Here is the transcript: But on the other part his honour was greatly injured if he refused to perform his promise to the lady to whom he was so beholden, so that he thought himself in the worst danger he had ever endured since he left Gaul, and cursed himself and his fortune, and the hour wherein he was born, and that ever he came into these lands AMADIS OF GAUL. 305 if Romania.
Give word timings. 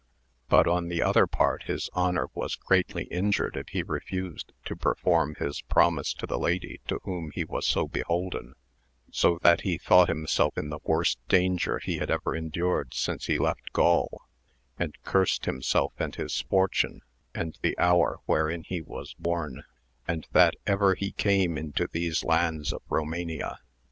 But 0.49 0.67
on 0.67 0.87
the 0.87 1.03
other 1.03 1.27
part 1.27 1.65
his 1.67 1.87
honour 1.95 2.25
was 2.33 2.55
greatly 2.55 3.03
injured 3.11 3.55
if 3.55 3.67
he 3.69 3.83
refused 3.83 4.51
to 4.65 4.75
perform 4.75 5.35
his 5.37 5.61
promise 5.61 6.11
to 6.15 6.25
the 6.25 6.39
lady 6.39 6.81
to 6.87 6.99
whom 7.03 7.29
he 7.35 7.45
was 7.45 7.67
so 7.67 7.87
beholden, 7.87 8.55
so 9.11 9.37
that 9.43 9.61
he 9.61 9.77
thought 9.77 10.07
himself 10.09 10.57
in 10.57 10.69
the 10.69 10.79
worst 10.85 11.19
danger 11.27 11.77
he 11.83 11.99
had 11.99 12.09
ever 12.09 12.35
endured 12.35 12.95
since 12.95 13.27
he 13.27 13.37
left 13.37 13.73
Gaul, 13.73 14.23
and 14.79 14.95
cursed 15.03 15.45
himself 15.45 15.93
and 15.99 16.15
his 16.15 16.41
fortune, 16.49 17.01
and 17.35 17.59
the 17.61 17.77
hour 17.77 18.21
wherein 18.25 18.63
he 18.63 18.81
was 18.81 19.13
born, 19.19 19.61
and 20.07 20.27
that 20.31 20.55
ever 20.65 20.95
he 20.95 21.11
came 21.11 21.59
into 21.59 21.85
these 21.91 22.23
lands 22.23 22.73
AMADIS 22.73 22.73
OF 22.73 22.79
GAUL. 22.87 22.87
305 22.87 22.87
if 23.13 23.17
Romania. 23.29 23.59